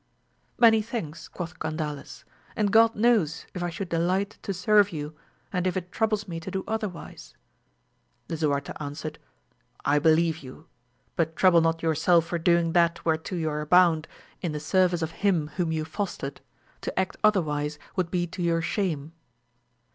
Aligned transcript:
Many 0.57 0.81
thanks, 0.81 1.27
quoth 1.27 1.59
Gandales, 1.59 2.23
and 2.55 2.71
God 2.71 2.95
knows 2.95 3.45
if 3.53 3.61
I 3.61 3.69
should 3.69 3.89
delight 3.89 4.39
to 4.41 4.51
serve 4.51 4.91
you, 4.91 5.15
and 5.53 5.67
if 5.67 5.77
it 5.77 5.91
troubles 5.91 6.27
me 6.27 6.39
to 6.39 6.49
do 6.49 6.63
otherwise. 6.67 7.35
Lisuarte 8.27 8.71
answered, 8.81 9.19
I 9.85 9.99
believe 9.99 10.39
you. 10.39 10.65
But 11.15 11.35
trouble 11.35 11.61
not 11.61 11.83
yourself 11.83 12.25
for 12.25 12.39
doing 12.39 12.73
that 12.73 13.05
whereto 13.05 13.35
you 13.35 13.51
are 13.51 13.63
bound, 13.67 14.07
in 14.41 14.53
the 14.53 14.59
service 14.59 15.03
of 15.03 15.11
him 15.21 15.49
whom 15.57 15.71
you 15.71 15.85
fostered: 15.85 16.41
to 16.81 16.99
act 16.99 17.17
otherwise 17.23 17.77
would 17.95 18.09
be 18.09 18.25
to 18.25 18.41
your 18.41 18.63
shame. 18.63 19.13